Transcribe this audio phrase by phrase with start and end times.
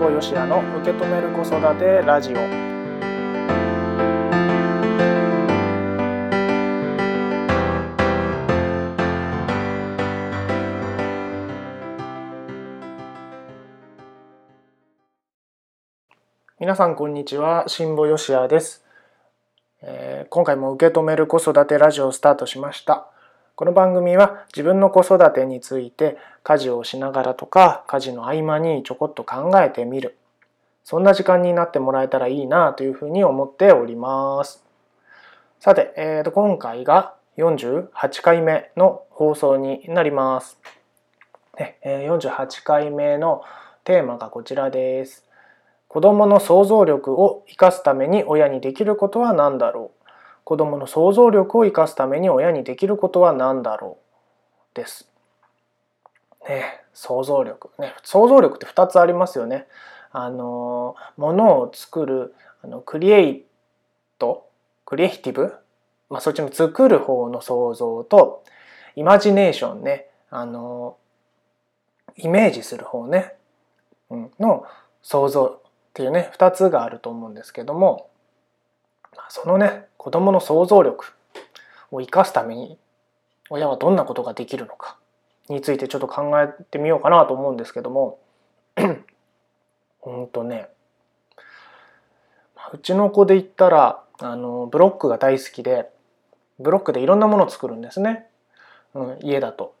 [0.00, 2.36] 保よしやの受け止める子育てラジオ。
[16.58, 18.82] 皆さんこんにちは新保よしやです、
[19.82, 23.10] えー、今回も受け止める子育てラジオをスタートしました。
[23.60, 30.16] この番組は自分の子育てについて家事をしながらとか家事の合間にちょこっと考えてみる。
[30.82, 34.64] そんな時間になってもらえたらいいなというふうに思っております。
[35.58, 40.56] さて、えー、と今回が48回目の放送になります、
[41.58, 43.42] ねえ48回目の
[43.84, 45.26] テーマがこちらです。
[45.86, 49.99] 子供の想像力を生かすために親にできることは何だろう。
[50.44, 53.98] 子どもの想像力を生かすために親にできることは何だろ
[54.72, 54.76] う？
[54.76, 55.10] です。
[56.48, 57.70] ね、想像力。
[57.78, 59.66] ね想像力って2つありますよね。
[60.12, 63.44] あのものを作るあのクリエイ
[64.18, 64.48] ト
[64.84, 65.54] クリエイティブ、
[66.08, 68.42] まあ、そっちの作る方の想像と
[68.96, 70.06] イマジネーションね。
[70.30, 70.96] あの
[72.16, 73.34] イメージする方ね、
[74.10, 74.64] うん、の
[75.02, 75.60] 想像っ
[75.94, 78.08] ていうね2つがあると思うんですけども。
[79.28, 81.12] そのね子どもの想像力
[81.90, 82.78] を生かすために
[83.50, 84.96] 親はどんなことができるのか
[85.48, 88.18] についてちょっと考えてみようかなと思うんですけども
[88.76, 90.68] うんとね
[92.72, 95.90] うちの子で言ったらあのブロックが大好きで
[96.58, 98.26] ブロックでいろんなものを作るんですね、
[98.94, 99.74] うん、家だと。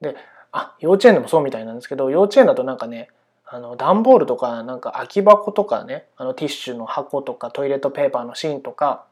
[0.00, 0.14] で
[0.52, 3.08] あ幼稚園でもそうみたいなんですけど幼稚園だとなんかね
[3.50, 9.06] あの段ボールとかなんか空き箱とかねあのティッシュの箱とかトイレットペーパーの芯とか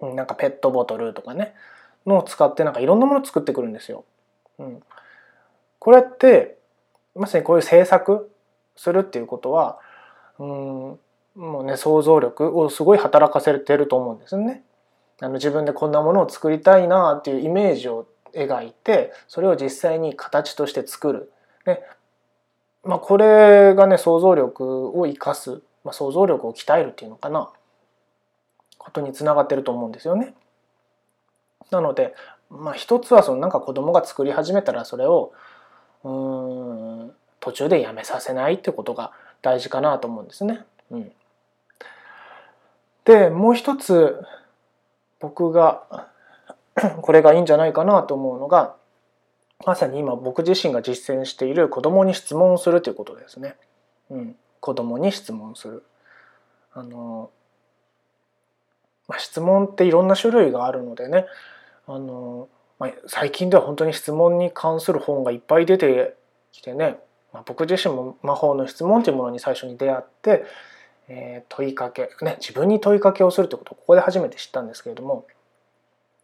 [0.00, 1.54] なんかペットボトルとかね
[2.06, 4.04] のを使ってなんかいろんなものを作ってくるんですよ。
[4.58, 4.82] うん、
[5.80, 6.58] これって
[7.16, 8.30] まさにこういう制作
[8.76, 9.80] するっていうことは
[10.38, 10.98] うん
[11.34, 14.62] もうね想像力をすごい働かせてると思うんですよね。
[15.20, 21.32] あの自分でこんなものを作りたいなっていうイメージを描いてそれを実際に形として作る。
[21.66, 21.82] ね、
[22.88, 27.50] まあ、これがね想像力を生かす、まあ、想像力を鍛えるっていうのかな
[28.78, 30.32] ことにつながってると思うんですよね。
[31.70, 32.14] なので、
[32.48, 35.34] まあ、一つはそのなんか子供が作り始めたらそれを
[36.02, 36.08] う
[37.08, 39.12] ん途中でやめさせないってことが
[39.42, 40.64] 大事かなと思うんですね。
[40.90, 41.12] うん、
[43.04, 44.18] でもう一つ
[45.20, 46.08] 僕が
[47.02, 48.77] これがいいんじゃないかなと思うのが
[49.66, 53.56] まさに今僕自身が実践している子供に質問をするということですね。
[54.10, 55.82] うん、子供に質問する。
[56.74, 57.30] あの
[59.08, 61.26] まあ、質問っていろんな種類があるのでね
[61.86, 62.48] あの、
[62.78, 66.14] まあ、最近では本当に質問に関する本がいっぱい出て
[66.52, 66.98] きてね、
[67.32, 70.44] まあ、僕自身も魔法の質問というものに最初に出会って、
[71.08, 75.26] えー、問いかけ、ね、自分に問いかけをするということをここで初めて知ったんですけれども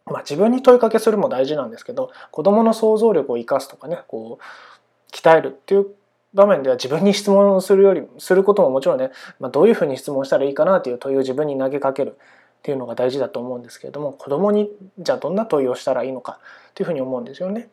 [0.05, 5.87] まあ、自分に問いかけするも大事なんですけど子どもの想像力を生かすとかねこう鍛えるっていう
[6.35, 16.39] 場面では自分に質問するよりすることももちろんね、まあ、どういうふうに質問したらいいかなという問いを自分に投げかけるっていうのが大事だと思うんですけれども子どもにじゃあどんな問いをしたらいいのか
[16.73, 17.69] というふうに思うんですよね。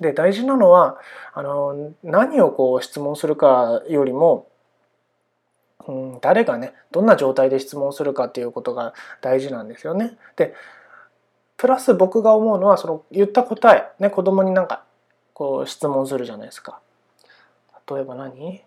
[0.00, 0.98] で大事なのは
[1.34, 4.46] あの何をこう質問するかよりも、
[5.86, 10.16] うん、誰がねどんな状態で質問するかっていうことが大事なんですよね。
[10.36, 10.54] で
[11.56, 14.84] プラス僕が思うのはその言った答え、ね、子供になんか
[15.32, 16.80] こう質問するじゃないですか。
[17.90, 18.62] 例えば何？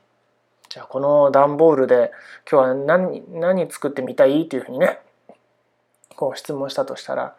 [0.69, 2.11] じゃあこの段ボールで
[2.49, 4.43] 今日は何何作ってみたい？
[4.43, 4.99] っていうふうにね
[6.15, 7.35] こう質問したとしたら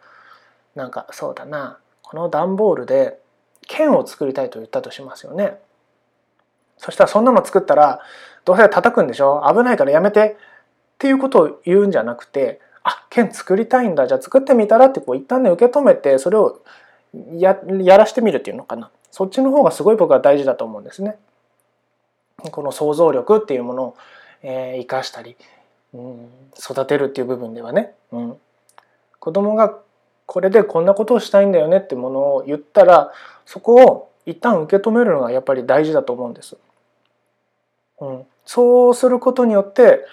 [0.75, 1.79] なんかそうだな。
[2.01, 3.19] この段ボールで
[3.67, 5.57] 剣を作りたいと言ったとしますよね。
[6.77, 8.01] そしたらそんなの作ったら
[8.43, 9.43] どうせ叩くんでしょ？
[9.47, 10.37] 危ないからやめて。
[10.95, 14.07] っていうことを言うんじゃなくてあ剣作りたいんだ。
[14.07, 16.61] じゃあ作ってみたらってこう一旦ね受け止めてそれを
[17.37, 17.53] や
[17.97, 18.89] らしてみるっていうのかな。
[19.11, 21.17] そっちの方がすごい僕は大事だと思うんですね。
[22.49, 23.97] この想像力っていうものを、
[24.41, 25.35] えー、生かしたり、
[25.93, 28.37] うん、育てるっていう部分ではね、うん、
[29.19, 29.77] 子供が
[30.25, 33.11] これでこんなことをしたいんだよねってものを言ったら
[33.45, 36.57] そこを一旦受け止めるのがやっぱり大事だと思うんです。
[37.99, 40.05] うん、そうすることによって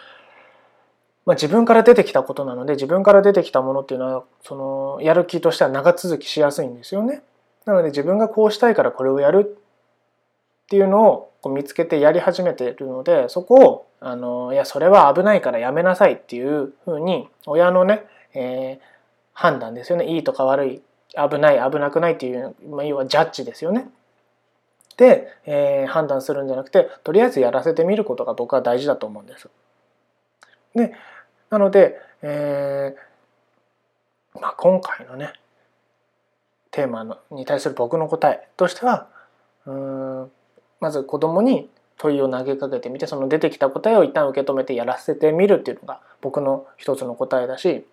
[1.29, 7.23] まあ、自分から出てきたことなので自分から出てきたものっていうのはそのやる気としては長続きしやすいんですよね。
[7.67, 9.59] なので自分がこうしたいからこれをやる
[10.65, 18.85] っていうのをこう見つけてやり始めているのでそこをあのいやそれは危ないからやめなさいっていうふうに親のね、えー、
[19.35, 20.83] 判断ですよねいいとか悪い
[21.15, 23.91] 危ない危なくないっていう、まあ、要はジャッジですよね。
[24.97, 29.51] で、えー、判断するんじゃなくてとりあえずやらせてみることが僕は大事だと思うんです。
[30.75, 30.95] で
[31.51, 35.33] なので、えーまあ、今回のね
[36.71, 39.09] テーマのに対する僕の答えとしては
[39.67, 40.31] うん
[40.81, 47.85] まず子供に問いを投げかけてみてその出てきた答えを一旦受け止めてやらせてみるっていうのが僕の一つの答えだし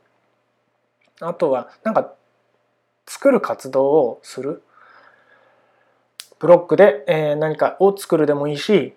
[1.22, 2.14] あとはなんか
[3.08, 4.62] 作る活動をする。
[6.38, 8.94] ブロックで、え何かを作るでもいいし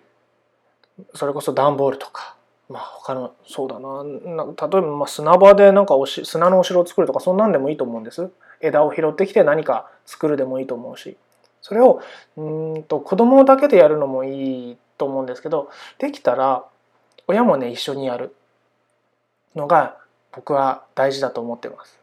[1.15, 2.35] それこそ段ボールとか
[2.69, 4.03] まあ他のそうだな。
[4.03, 8.29] 例えばま砂場でなんかおし砂のお城を作るとかそんなんでもいいと思うんです。
[8.61, 11.17] 枝を拾ってきて何か作るでもいいと思うし。
[11.61, 12.01] それを
[12.37, 16.63] うんと子供だけでやるのもいいと思うんですけどできたら
[17.27, 18.33] 親もね一緒にやる
[19.55, 19.97] のが
[20.31, 21.99] 僕は大事だと思ってます。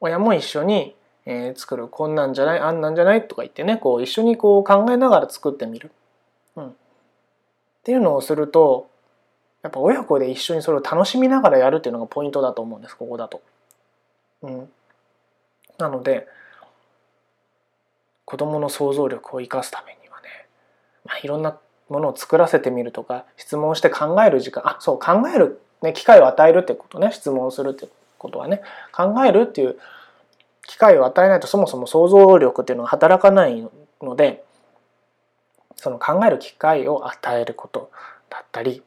[0.00, 0.96] 親も一緒に、
[1.26, 1.88] えー、作る。
[1.88, 5.90] こんなんじゃないあんなんじゃないとか言ってねこう一緒にこう考えながら作ってみる、
[6.56, 6.72] うん、っ
[7.84, 8.88] ていうのをすると
[9.62, 13.42] やっぱ親子で一緒にそれを楽しみながらやるっていうのがポイントだと思うんですここだと。
[14.42, 14.68] うん、
[15.78, 16.26] なので
[18.24, 20.28] 子どもの想像力を生かすためにはね、
[21.04, 21.58] まあ、いろんな
[21.90, 28.62] ものを作らせてみるとか質問して考える時間あそう考える、ね、機会を与えるってことね質問するってことはね
[28.92, 29.76] 考えるっていう
[30.66, 33.68] 機会を与えないとそもそも想像力っていうのが働かない
[34.00, 34.44] ので
[35.80, 37.90] その考える機会を与えること
[38.28, 38.82] だったり、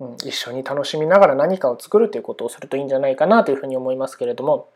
[0.00, 4.68] うん、一緒に楽しみながら何かを作るということをするといいんじゃないかなというふうに思いますけれども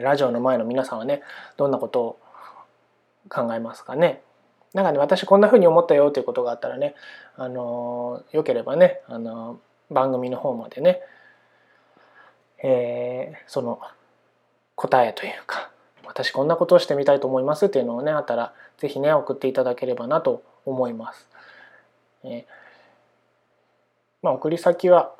[0.00, 1.22] ラジオの前の皆さんはね
[1.56, 2.18] どんなことを
[3.28, 4.22] 考えますかね？
[4.74, 6.94] なんかね私こんな風に思ったよということがあったらね
[7.36, 9.58] あのよければねあの
[9.90, 11.00] 番組の方までね、
[12.62, 13.80] えー、その
[14.74, 15.70] 答えというか
[16.06, 21.28] 私こんなことをしてみたいと思いますっていうのをねあったら是非ね送っていただければなと思います。
[22.24, 22.44] えー、
[24.22, 25.14] まあ送り先は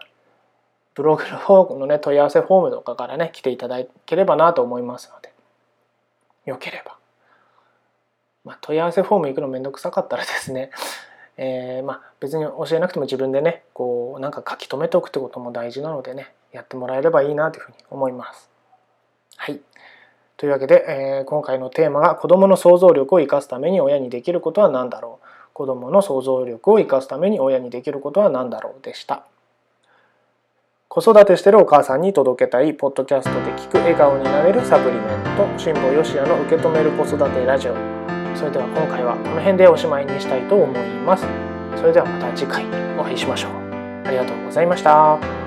[0.95, 5.33] ブログの方のね、問い合わせフォームとかからね、来ていただければなと思いますので、
[6.45, 6.97] よければ。
[8.45, 10.71] まあ、問い合わせフォーム行くのめんどくさかったらですね、
[11.37, 18.51] えー、まあ、別に教えなくても自分でね、こう、なんか書き留めておくってことも大事なのでね、やってもらえればいいなというふうに思います。
[19.37, 19.61] はい。
[20.37, 25.22] というわけで、えー、今回のテーマが子どもの想像力を生かすために親にできることは何だろう
[25.53, 29.25] 子どもの想像力を生かすために親にできることは何だろうでした。
[30.89, 37.75] 子育てしてるお母さんに届けたいポッドキャストで聞く笑顔になれるサプリメント辛坊よしやの受け止める子育てラジオ。
[38.37, 41.25] それでは今回はこの辺でおしまいにしたいと思います。
[41.77, 42.67] それではまた次回
[42.99, 43.53] お会いしましょう。
[44.07, 45.42] ありがとうございました。